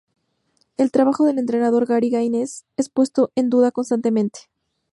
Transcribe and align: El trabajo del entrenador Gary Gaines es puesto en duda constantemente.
El 0.77 0.89
trabajo 0.89 1.25
del 1.25 1.37
entrenador 1.37 1.85
Gary 1.85 2.09
Gaines 2.09 2.65
es 2.75 2.89
puesto 2.89 3.31
en 3.35 3.51
duda 3.51 3.69
constantemente. 3.71 4.49